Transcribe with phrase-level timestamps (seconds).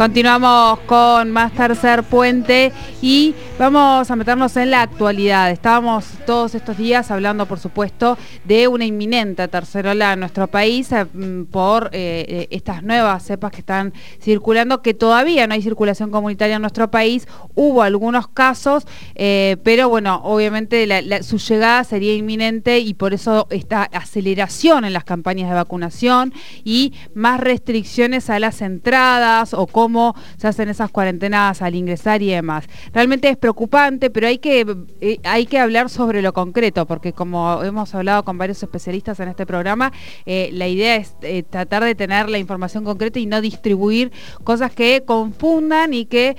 [0.00, 5.50] Continuamos con más tercer puente y vamos a meternos en la actualidad.
[5.50, 8.16] Estábamos todos estos días hablando, por supuesto,
[8.46, 11.04] de una inminente tercera ola en nuestro país eh,
[11.50, 13.92] por eh, eh, estas nuevas cepas que están
[14.22, 17.28] circulando, que todavía no hay circulación comunitaria en nuestro país.
[17.54, 20.88] Hubo algunos casos, pero bueno, obviamente
[21.22, 26.32] su llegada sería inminente y por eso esta aceleración en las campañas de vacunación
[26.64, 29.89] y más restricciones a las entradas o cómo
[30.36, 32.64] se hacen esas cuarentenas al ingresar y demás.
[32.92, 34.66] Realmente es preocupante, pero hay que,
[35.00, 39.28] eh, hay que hablar sobre lo concreto, porque como hemos hablado con varios especialistas en
[39.28, 39.92] este programa,
[40.26, 44.12] eh, la idea es eh, tratar de tener la información concreta y no distribuir
[44.44, 46.36] cosas que confundan y que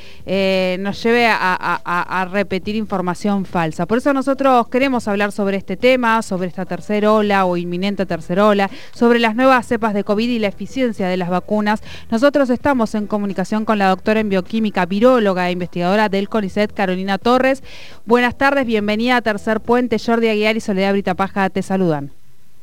[0.79, 3.85] nos lleve a, repetir información falsa.
[3.85, 8.47] Por eso nosotros queremos hablar sobre este tema, sobre esta tercera ola o inminente tercera
[8.47, 11.81] ola, sobre las nuevas cepas de COVID y la eficiencia de las vacunas.
[12.09, 13.30] Nosotros estamos en comunicación
[13.65, 17.63] con la doctora en bioquímica, viróloga e investigadora del CONICET, Carolina Torres.
[18.05, 19.97] Buenas tardes, bienvenida a Tercer Puente.
[19.99, 22.11] Jordi Aguiar y Soledad Britapaja te saludan.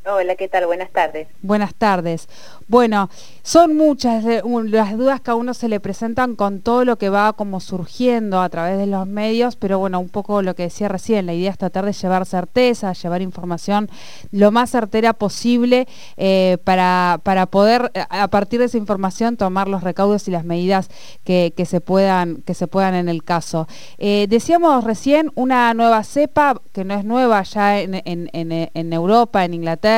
[0.05, 0.65] Hola, ¿qué tal?
[0.65, 1.27] Buenas tardes.
[1.41, 2.29] Buenas tardes.
[2.67, 3.09] Bueno,
[3.43, 7.33] son muchas las dudas que a uno se le presentan con todo lo que va
[7.33, 11.25] como surgiendo a través de los medios, pero bueno, un poco lo que decía recién,
[11.25, 13.89] la idea es tratar de llevar certeza, llevar información
[14.31, 19.83] lo más certera posible eh, para, para poder a partir de esa información tomar los
[19.83, 20.89] recaudos y las medidas
[21.25, 23.67] que, se, puedan, que se puedan en el caso.
[23.97, 29.55] Eh, decíamos recién una nueva cepa, que no es nueva ya en, en Europa, en
[29.55, 29.88] Inglaterra,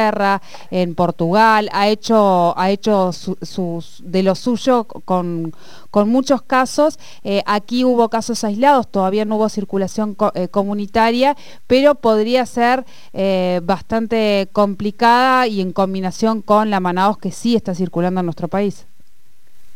[0.69, 3.11] en Portugal, ha hecho, ha hecho
[3.99, 5.53] de lo suyo con,
[6.05, 6.99] muchos casos.
[7.23, 11.35] Eh, aquí hubo casos aislados, todavía no hubo circulación eh, comunitaria,
[11.67, 17.75] pero podría ser eh, bastante complicada y en combinación con la Manaos que sí está
[17.75, 18.85] circulando en nuestro país.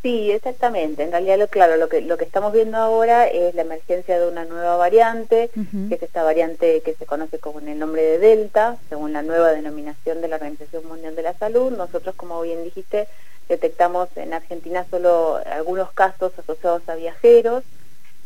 [0.06, 1.02] Sí, exactamente.
[1.02, 4.28] En realidad, lo, claro, lo que, lo que estamos viendo ahora es la emergencia de
[4.28, 5.50] una nueva variante,
[5.88, 9.50] que es esta variante que se conoce con el nombre de Delta, según la nueva
[9.50, 11.72] denominación de la Organización Mundial de la Salud.
[11.72, 13.08] Nosotros, como bien dijiste,
[13.48, 17.64] detectamos en Argentina solo algunos casos asociados a viajeros.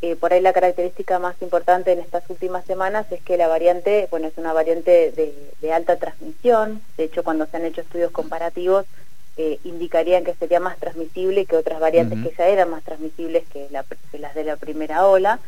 [0.02, 4.06] Eh, por ahí la característica más importante en estas últimas semanas es que la variante,
[4.10, 6.82] bueno, es una variante de, de alta transmisión.
[6.98, 8.84] De hecho, cuando se han hecho estudios comparativos,
[9.64, 14.34] indicarían que sería más transmisible que otras variantes que ya eran más transmisibles que, las
[14.34, 15.40] de la primera ola.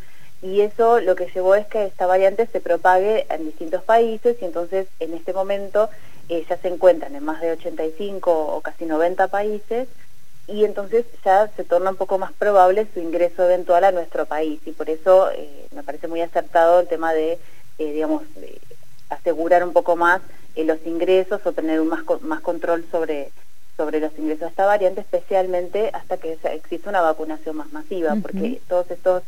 [0.42, 4.44] Y eso lo que llevó es que esta variante se propague en distintos países y
[4.44, 5.88] entonces en este momento
[6.28, 9.88] eh, ya se encuentran en más de 85 o casi 90 países
[10.48, 14.60] y entonces ya se torna un poco más probable su ingreso eventual a nuestro país
[14.66, 17.38] y por eso eh, me parece muy acertado el tema de,
[17.78, 18.22] eh, digamos,
[19.10, 20.22] asegurar un poco más
[20.56, 23.30] los ingresos o tener un más, más control sobre,
[23.76, 28.60] sobre los ingresos a esta variante, especialmente hasta que exista una vacunación más masiva, porque
[28.68, 29.22] todos estos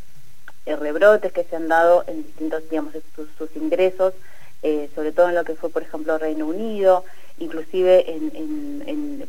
[0.66, 4.14] eh, rebrotes que se han dado en distintos, digamos, sus, ingresos,
[4.62, 7.04] eh, sobre todo en lo que fue, por ejemplo, Reino Unido,
[7.38, 8.34] inclusive en,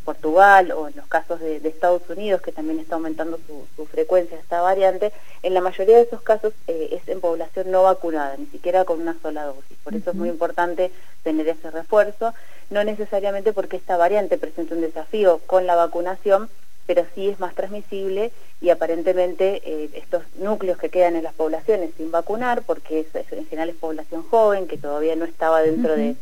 [0.03, 4.61] Portugal o en los casos de, Estados Unidos, que también está aumentando su, frecuencia esta
[4.61, 5.11] variante,
[5.41, 9.01] en la mayoría de esos casos eh, es en población no vacunada, ni siquiera con
[9.01, 9.77] una sola dosis.
[9.83, 10.91] Por eso es muy importante
[11.23, 12.35] tener ese refuerzo,
[12.69, 16.49] no necesariamente porque esta variante presenta un desafío con la vacunación,
[16.85, 21.91] pero sí es más transmisible y aparentemente eh, estos núcleos que quedan en las poblaciones
[21.97, 26.15] sin vacunar, porque en general es población joven que todavía no estaba dentro de...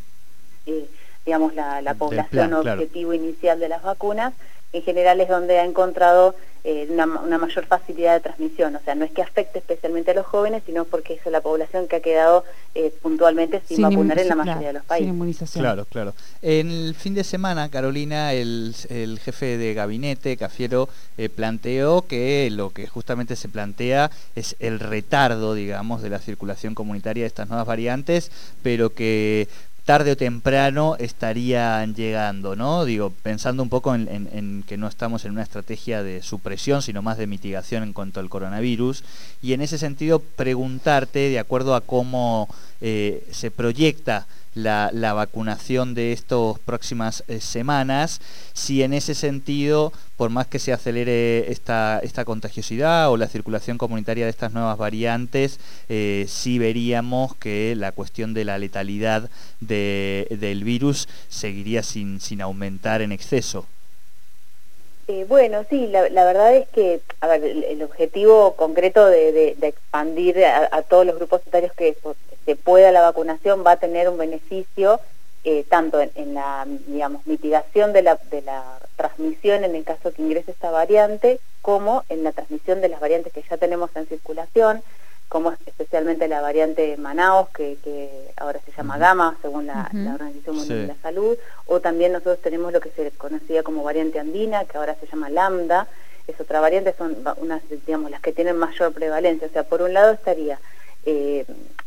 [0.66, 0.88] Eh,
[1.24, 4.32] digamos, la, población objetivo inicial de las vacunas,
[4.72, 8.74] en general es donde ha encontrado eh, una, mayor facilidad de transmisión.
[8.74, 11.86] O sea, no es que afecte especialmente a los jóvenes, sino porque es la población
[11.86, 12.42] que ha quedado
[12.74, 15.52] eh, puntualmente sin, vacunar en la mayoría de los países.
[15.52, 16.14] Claro, claro.
[16.42, 18.74] En el fin de semana, Carolina, el,
[19.22, 25.54] jefe de gabinete, Cafiero, eh, planteó que lo que justamente se plantea es el retardo,
[25.54, 29.48] digamos, de la circulación comunitaria de estas nuevas variantes, pero que
[29.84, 32.84] tarde o temprano estarían llegando, ¿no?
[32.86, 37.18] Digo, pensando un poco en, que no estamos en una estrategia de supresión, sino más
[37.18, 39.04] de mitigación en cuanto al coronavirus.
[39.42, 42.48] Y en ese sentido, preguntarte, de acuerdo a cómo
[42.86, 48.20] eh, se proyecta la, vacunación de estas próximas eh, semanas,
[48.52, 53.78] si en ese sentido, por más que se acelere esta, esta contagiosidad o la circulación
[53.78, 55.58] comunitaria de estas nuevas variantes,
[55.88, 63.00] eh, sí veríamos que la cuestión de la letalidad del virus seguiría sin, sin aumentar
[63.00, 63.64] en exceso.
[65.06, 71.04] Eh, bueno, sí, la, verdad es que a el, objetivo concreto de, expandir a, todos
[71.04, 71.94] los grupos etarios que
[72.44, 75.00] se pueda la vacunación va a tener un beneficio
[75.44, 80.22] eh, tanto en, la digamos, mitigación de la, de la transmisión en el caso que
[80.22, 84.82] ingrese esta variante, como en la transmisión de las variantes que ya tenemos en circulación,
[85.28, 87.76] como especialmente la variante Manaus, que,
[88.36, 91.36] ahora se llama Gama, según la, Organización Mundial de la Salud,
[91.66, 95.28] o también nosotros tenemos lo que se conocía como variante andina, que ahora se llama
[95.28, 95.88] Lambda,
[96.26, 99.46] es otra variante, son unas, digamos, las que tienen mayor prevalencia.
[99.46, 100.58] O sea, por un lado estaría
[101.04, 101.44] eh,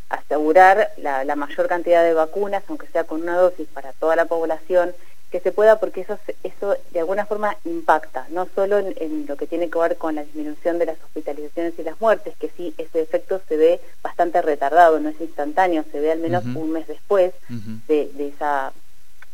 [0.09, 4.93] asegurar la, mayor cantidad de vacunas, aunque sea con una dosis para toda la población,
[5.31, 9.45] que se pueda, porque eso, eso de alguna forma impacta, no solo en, lo que
[9.45, 13.01] tiene que ver con la disminución de las hospitalizaciones y las muertes, que sí, ese
[13.01, 17.33] efecto se ve bastante retardado, no es instantáneo, se ve al menos un mes después
[17.49, 18.71] de, de, esa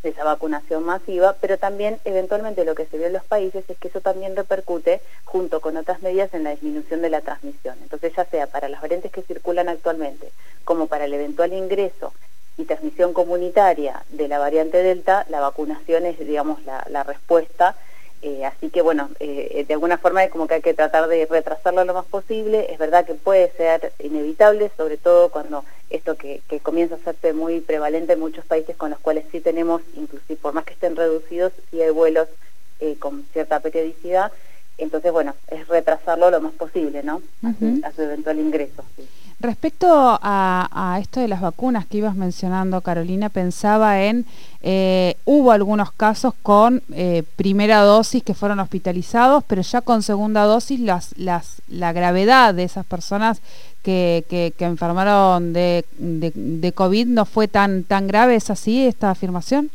[0.04, 3.78] de esa vacunación masiva, pero también eventualmente lo que se ve en los países es
[3.78, 7.78] que eso también repercute junto con otras medidas en la disminución de la transmisión.
[7.82, 10.32] Entonces ya sea para las variantes que circulan actualmente
[10.66, 12.14] como para el eventual ingreso
[12.58, 17.76] y transmisión comunitaria de la variante Delta, la vacunación es digamos la, la respuesta
[18.26, 21.26] eh, así que bueno, eh, de alguna forma es como que hay que tratar de
[21.26, 22.68] retrasarlo lo más posible.
[22.72, 27.60] Es verdad que puede ser inevitable, sobre todo cuando esto que, comienza a hacerse muy
[27.60, 31.52] prevalente en muchos países con los cuales sí tenemos, inclusive por más que estén reducidos,
[31.70, 32.30] sí hay vuelos
[32.80, 34.32] eh, con cierta periodicidad.
[34.78, 37.22] Entonces bueno, es retrasarlo lo más posible, ¿no?
[37.44, 38.84] a, su, eventual ingreso.
[39.40, 39.88] Respecto
[40.22, 44.26] a, esto de las vacunas que ibas mencionando, Carolina, pensaba en,
[44.62, 50.44] eh, hubo algunos casos con eh, primera dosis que fueron hospitalizados, pero ya con segunda
[50.44, 53.42] dosis las, las, la gravedad de esas personas
[53.84, 59.12] que, que, enfermaron de, de, de, COVID no fue tan, tan grave, ¿es así esta
[59.12, 59.70] afirmación?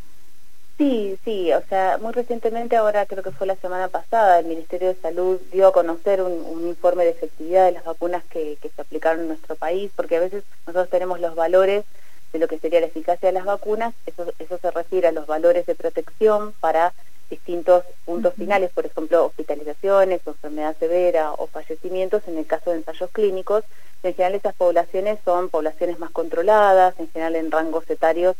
[0.78, 4.86] Sí, sí, o sea, muy recientemente, ahora creo que fue la semana pasada, el Ministerio
[4.86, 9.22] de Salud dio a conocer un, informe de efectividad de las vacunas que, se aplicaron
[9.22, 11.84] en nuestro país, porque a veces nosotros tenemos los valores
[12.32, 15.26] de lo que sería la eficacia de las vacunas, eso, eso se refiere a los
[15.26, 16.92] valores de protección para
[17.28, 22.76] distintos puntos finales, por ejemplo, hospitalizaciones, o enfermedad severa o fallecimientos en el caso de
[22.76, 23.64] ensayos clínicos.
[24.04, 28.36] En general esas poblaciones son poblaciones más controladas, en general en rangos etarios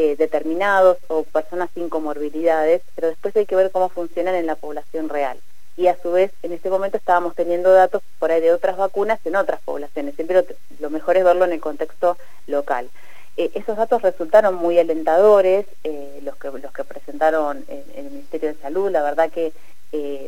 [0.00, 4.54] eh, determinados o personas sin comorbilidades, pero después hay que ver cómo funcionan en la
[4.54, 5.40] población real.
[5.76, 9.18] Y a su vez, en este momento estábamos teniendo datos por ahí de otras vacunas
[9.24, 10.14] en otras poblaciones.
[10.14, 10.46] Siempre
[10.78, 12.16] lo, mejor es verlo en el contexto
[12.46, 12.88] local.
[13.36, 18.50] Eh, esos datos resultaron muy alentadores, eh, los, que, los que presentaron en, el Ministerio
[18.50, 18.92] de Salud.
[18.92, 19.52] La verdad que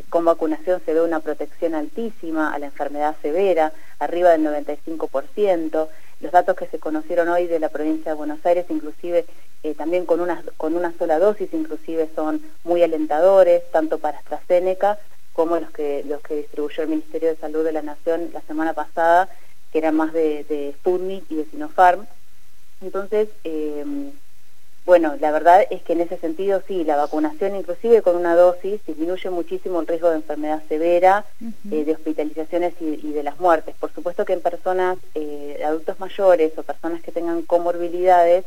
[0.09, 5.87] con vacunación se ve una protección altísima a la enfermedad severa, arriba del 95%.
[6.21, 9.25] Los datos que se conocieron hoy de la provincia de Buenos Aires, inclusive
[9.63, 14.99] eh, también con una, con una sola dosis, inclusive son muy alentadores, tanto para AstraZeneca
[15.33, 18.73] como los que, los que distribuyó el Ministerio de Salud de la Nación la semana
[18.73, 19.29] pasada,
[19.71, 20.75] que eran más de, de
[21.29, 22.05] y de Sinopharm.
[22.81, 23.83] Entonces, eh,
[24.85, 28.83] bueno, la verdad es que en ese sentido sí, la vacunación inclusive con una dosis
[28.85, 31.23] disminuye muchísimo el riesgo de enfermedad severa,
[31.71, 33.75] eh, de hospitalizaciones y, de las muertes.
[33.79, 38.45] Por supuesto que en personas, eh, adultos mayores o personas que tengan comorbilidades,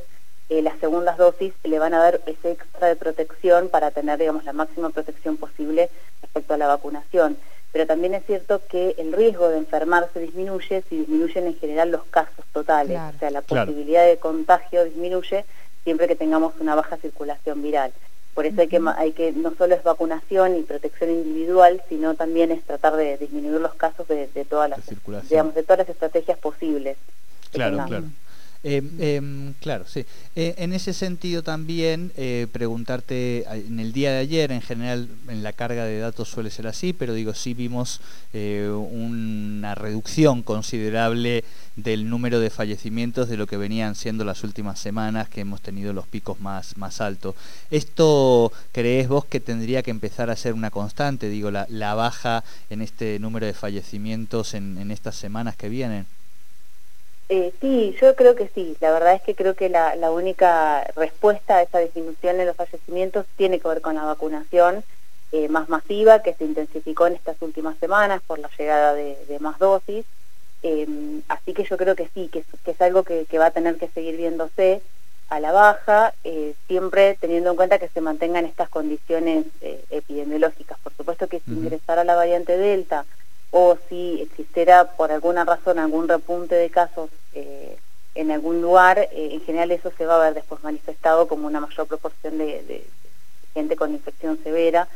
[0.50, 4.44] eh, las segundas dosis le van a dar ese extra de protección para tener, digamos,
[4.44, 5.88] la máxima protección posible
[6.20, 7.36] respecto a la vacunación.
[7.72, 12.04] Pero también es cierto que el riesgo de enfermarse disminuye si disminuyen en general los
[12.04, 15.44] casos totales, o sea, la posibilidad de contagio disminuye
[15.84, 17.92] siempre que tengamos una baja circulación viral.
[18.34, 22.50] Por eso hay que, hay que no solo es vacunación y protección individual, sino también
[22.50, 24.80] es tratar de disminuir los casos de, todas las,
[25.28, 26.96] digamos, de todas las estrategias posibles.
[27.52, 28.06] Claro, claro.
[28.66, 30.06] Eh, em, claro, sí.
[30.34, 35.42] Eh, en ese sentido también eh, preguntarte, en el día de ayer, en general en
[35.42, 38.00] la carga de datos suele ser así, pero digo, sí vimos
[38.32, 41.44] una reducción considerable
[41.76, 45.92] del número de fallecimientos de lo que venían siendo las últimas semanas que hemos tenido
[45.92, 47.34] los picos más, altos.
[47.70, 52.80] ¿Esto crees vos que tendría que empezar a ser una constante, digo, la, baja en
[52.80, 56.06] este número de fallecimientos en, en estas semanas que vienen?
[57.36, 58.76] Eh, sí, yo creo que sí.
[58.78, 63.26] La verdad es que creo que la, única respuesta a esa disminución en los fallecimientos
[63.36, 64.84] tiene que ver con la vacunación
[65.32, 69.58] eh, más masiva que se intensificó en estas últimas semanas por la llegada de, más
[69.58, 70.06] dosis.
[70.62, 70.86] Eh,
[71.26, 74.16] así que yo creo que sí, que, es algo que, va a tener que seguir
[74.16, 74.80] viéndose
[75.28, 76.14] a la baja,
[76.68, 79.46] siempre teniendo en cuenta que se mantengan estas condiciones
[79.90, 80.78] epidemiológicas.
[80.84, 83.04] Por supuesto que si ingresara la variante Delta,
[83.50, 87.08] o si existiera por alguna razón algún repunte de casos
[88.14, 91.60] en algún lugar, eh, en general eso se va a ver después manifestado como una
[91.60, 92.84] mayor proporción de,
[93.52, 94.88] gente con infección severa,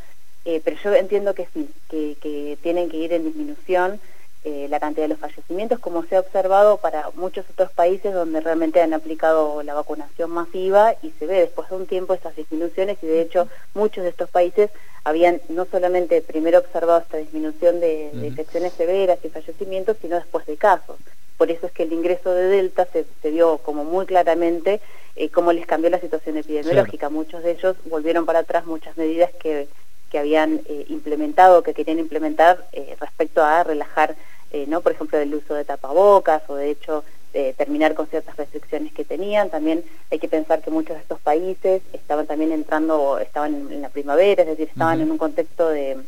[0.44, 4.00] eh, pero yo entiendo que sí, que, tienen que ir en disminución
[4.44, 8.40] eh, la cantidad de los fallecimientos, como se ha observado para muchos otros países donde
[8.40, 12.98] realmente han aplicado la vacunación masiva y se ve después de un tiempo estas disminuciones
[13.02, 14.70] y de hecho muchos de estos países
[15.04, 20.56] habían no solamente primero observado esta disminución de, infecciones severas y fallecimientos, sino después de
[20.56, 20.96] casos.
[21.38, 24.80] Por eso es que el ingreso de Delta se, vio como muy claramente
[25.16, 27.09] eh, cómo les cambió la situación epidemiológica.
[27.09, 29.68] Muchos de ellos volvieron para atrás muchas medidas que
[30.11, 34.16] que habían eh, implementado, que querían implementar eh, respecto a relajar,
[34.52, 34.80] eh, ¿no?
[34.80, 37.04] por ejemplo, el uso de tapabocas o de hecho
[37.57, 39.49] terminar con ciertas restricciones que tenían.
[39.49, 43.90] También hay que pensar que muchos de estos países estaban también entrando, estaban en, la
[43.90, 45.99] primavera, es decir, estaban en un contexto de,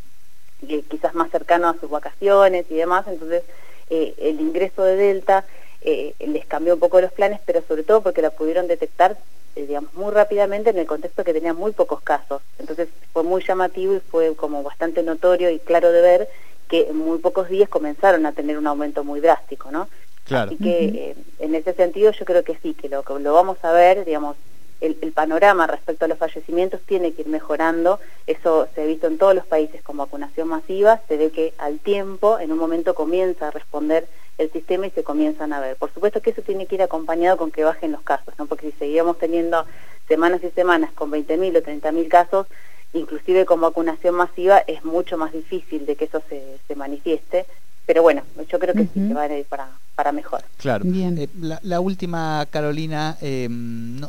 [0.89, 3.45] quizás más cercano a sus vacaciones y demás, entonces
[3.91, 5.45] el ingreso de Delta
[5.83, 9.17] les cambió un poco los planes, pero sobre todo porque la pudieron detectar
[9.57, 12.41] eh, digamos, muy rápidamente en el contexto que tenía muy pocos casos.
[12.59, 16.29] Entonces fue muy llamativo y fue como bastante notorio y claro de ver
[16.69, 19.89] que en muy pocos días comenzaron a tener un aumento muy drástico, ¿no?
[20.31, 23.73] Así que eh, en ese sentido yo creo que sí, que lo, lo vamos a
[23.73, 24.37] ver, digamos,
[24.81, 29.07] el, el, panorama respecto a los fallecimientos tiene que ir mejorando, eso se ha visto
[29.07, 32.95] en todos los países con vacunación masiva, se ve que al tiempo, en un momento
[32.95, 34.07] comienza a responder
[34.39, 35.77] el sistema y se comienzan a ver.
[35.77, 38.47] Por supuesto que eso tiene que ir acompañado con que bajen los casos, ¿no?
[38.47, 39.67] porque si seguíamos teniendo
[40.09, 42.47] semanas y semanas con 20.000 o 30.000 casos,
[42.93, 47.47] inclusive con vacunación masiva, es mucho más difícil de que eso se, se manifieste.
[47.87, 49.69] Pero bueno, yo creo que sí se va a ir para,
[50.01, 50.43] para mejor.
[50.57, 50.85] Claro.
[50.87, 51.29] Eh,
[51.63, 54.01] la, última, Carolina, em,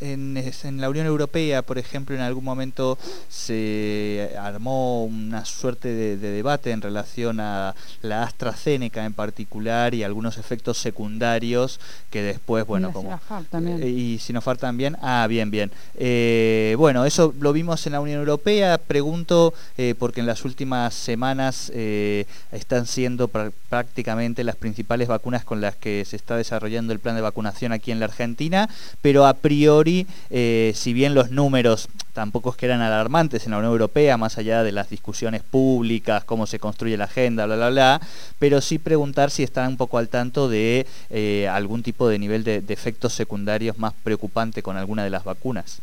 [0.00, 6.72] en, la Unión Europea, por ejemplo, en algún momento se armó una suerte de, debate
[6.72, 11.78] en relación a la AstraZeneca en particular y algunos efectos secundarios
[12.10, 13.10] que después, bueno, como...
[13.10, 13.82] Sinofar también.
[13.84, 14.96] Eh, y Sinofar también.
[15.02, 15.70] Ah, bien, bien.
[15.94, 18.78] Eh, bueno, eso lo vimos en la Unión Europea.
[18.78, 19.54] Pregunto,
[20.00, 26.06] porque en las últimas semanas están siendo prácticamente las principales principales vacunas con las que
[26.06, 28.66] se está desarrollando el plan de vacunación aquí en la Argentina,
[29.02, 33.58] pero a priori, eh, si bien los números tampoco es que eran alarmantes en la
[33.58, 37.68] Unión Europea, más allá de las discusiones públicas, cómo se construye la agenda, bla, bla,
[37.68, 38.00] bla,
[38.38, 42.42] pero sí preguntar si están un poco al tanto de eh, algún tipo de nivel
[42.42, 45.82] de, efectos secundarios más preocupante con alguna de las vacunas.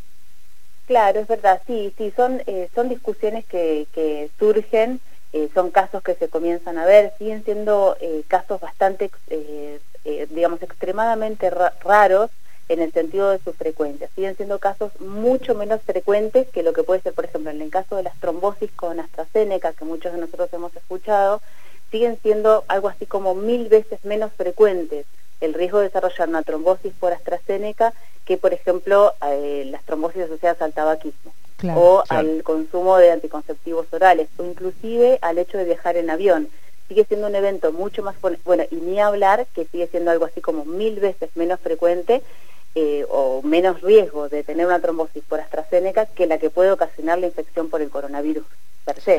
[0.87, 4.99] Claro, es verdad, sí, sí, son, eh, son discusiones que, que surgen
[5.33, 9.79] eh, son casos que se comienzan a ver, siguen siendo eh, casos bastante, eh,
[10.29, 12.31] digamos, extremadamente raros
[12.69, 14.09] en el sentido de su frecuencia.
[14.15, 17.69] Siguen siendo casos mucho menos frecuentes que lo que puede ser, por ejemplo, en el
[17.69, 21.41] caso de las trombosis con AstraZeneca, que muchos de nosotros hemos escuchado,
[21.91, 25.05] siguen siendo algo así como mil veces menos frecuentes
[25.39, 27.93] el riesgo de desarrollar una trombosis por AstraZeneca
[28.25, 31.31] que, por ejemplo, las trombosis asociadas al tabaquismo
[31.75, 36.49] o al consumo de anticonceptivos orales o inclusive al hecho de viajar en avión.
[36.87, 40.39] Sigue siendo un evento mucho más, bueno, y ni hablar que sigue siendo algo así
[40.39, 42.21] como mil veces menos frecuente
[42.75, 47.17] eh, o menos riesgo de tener una trombosis por AstraZeneca que la que puede ocasionar
[47.17, 48.45] la infección por el coronavirus
[48.85, 49.17] per se.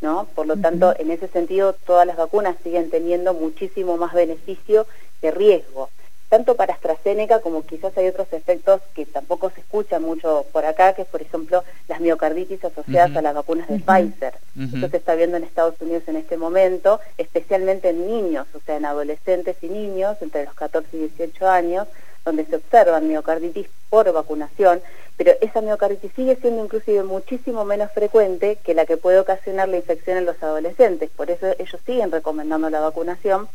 [0.00, 0.28] ¿no?
[0.34, 4.86] Por lo tanto, en ese sentido, todas las vacunas siguen teniendo muchísimo más beneficio
[5.20, 5.90] que riesgo
[6.28, 10.92] tanto para AstraZeneca como quizás hay otros efectos que tampoco se escuchan mucho por acá,
[10.92, 14.34] que es por ejemplo las miocarditis asociadas a las vacunas de Pfizer.
[14.58, 18.76] Esto se está viendo en Estados Unidos en este momento, especialmente en niños, o sea,
[18.76, 21.88] en adolescentes y niños entre los 14 y 18 años,
[22.24, 24.82] donde se observan miocarditis por vacunación,
[25.16, 29.78] pero esa miocarditis sigue siendo inclusive muchísimo menos frecuente que la que puede ocasionar la
[29.78, 31.10] infección en los adolescentes.
[31.10, 33.48] Por eso ellos siguen recomendando la vacunación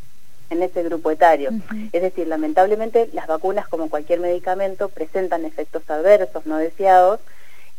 [0.50, 1.52] en ese grupo etario.
[1.92, 7.20] Es decir, lamentablemente las vacunas, como cualquier medicamento, presentan efectos adversos no deseados,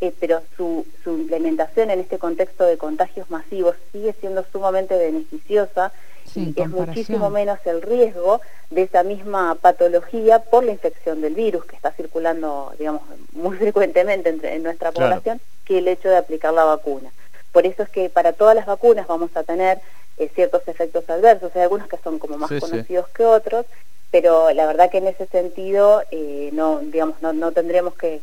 [0.01, 5.93] eh, pero su, su implementación en este contexto de contagios masivos sigue siendo sumamente beneficiosa
[6.33, 11.65] y es muchísimo menos el riesgo de esa misma patología por la infección del virus
[11.65, 16.53] que está circulando, digamos, muy frecuentemente entre, en nuestra población que el hecho de aplicar
[16.53, 17.09] la vacuna.
[17.51, 19.79] Por eso es que para todas las vacunas vamos a tener
[20.17, 23.65] eh, ciertos efectos adversos, hay algunos que son como más conocidos que otros,
[24.11, 28.21] pero la verdad que en ese sentido eh, no, digamos, no, no tendremos que,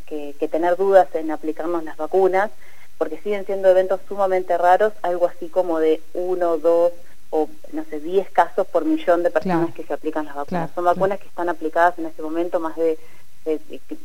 [0.50, 2.50] tener dudas en aplicarnos las vacunas,
[2.96, 6.92] porque siguen siendo eventos sumamente raros, algo así como de uno, dos
[7.28, 10.70] o no sé, diez casos por millón de personas que se aplican las vacunas.
[10.75, 12.99] Son vacunas que están aplicadas en este momento más de,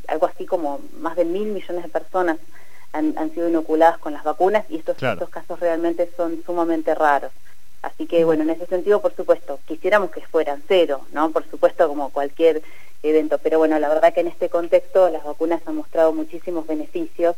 [0.07, 2.37] algo así como más de mil millones de personas
[2.91, 7.31] han, sido inoculadas con las vacunas y estos, estos casos realmente son sumamente raros.
[7.81, 11.31] Así que bueno, en ese sentido, por supuesto, quisiéramos que fueran cero, ¿no?
[11.31, 12.61] Por supuesto, como cualquier
[13.03, 17.35] evento, pero bueno, la verdad que en este contexto las vacunas han mostrado muchísimos beneficios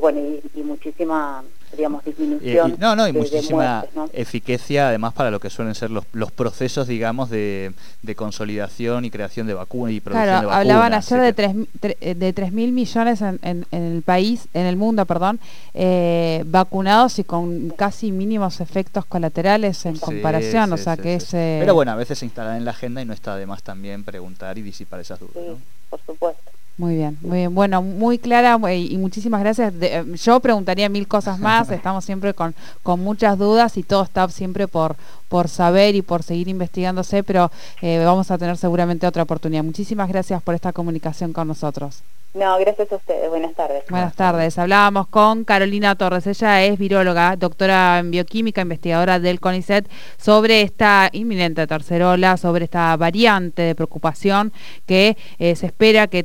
[0.00, 0.20] bueno,
[0.54, 1.42] y muchísima
[1.76, 2.76] digamos, disminución.
[2.78, 7.30] no, no, y muchísima eficacia además para lo que suelen ser los, los procesos, digamos,
[7.30, 7.72] de,
[8.02, 10.60] de, consolidación y creación de vacunas y producción claro, de vacunas.
[10.60, 11.56] hablaban ayer de 3
[12.00, 15.38] eh, de tres mil millones en, en, el país, en el mundo, perdón,
[15.74, 21.32] eh, vacunados y con casi mínimos efectos colaterales en comparación, o sea que es...
[21.34, 23.62] Eh, Pero bueno, a veces se instalan en la agenda y no está de más
[23.62, 25.36] también preguntar y disipar esas dudas.
[25.36, 25.58] ¿no?
[25.90, 26.49] por supuesto.
[26.80, 27.54] Muy bien, muy bien.
[27.54, 29.74] Bueno, muy clara y muchísimas gracias.
[29.82, 34.26] Eh, yo preguntaría mil cosas más, estamos siempre con, con muchas dudas y todo está
[34.30, 34.96] siempre por,
[35.28, 37.50] por saber y por seguir investigándose, pero
[37.82, 39.62] eh, vamos a tener seguramente otra oportunidad.
[39.62, 42.02] Muchísimas gracias por esta comunicación con nosotros.
[42.32, 43.28] No, gracias a ustedes.
[43.28, 43.82] Buenas tardes.
[43.90, 44.56] Buenas tardes.
[44.56, 46.28] Hablábamos con Carolina Torres.
[46.28, 52.66] Ella es viróloga, doctora en bioquímica, investigadora del CONICET, sobre esta inminente tercera ola, sobre
[52.66, 54.52] esta variante de preocupación
[54.86, 56.22] que eh, se espera que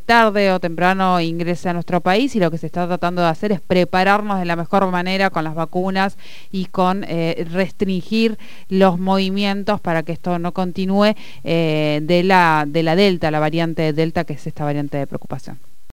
[0.51, 3.61] o temprano ingrese a nuestro país y lo que se está tratando de hacer es
[3.61, 6.17] prepararnos de la mejor manera con las vacunas
[6.51, 8.37] y con eh, restringir
[8.69, 13.93] los movimientos para que esto no continúe eh, de, la, de la Delta, la variante
[13.93, 15.59] Delta, que es esta variante de preocupación.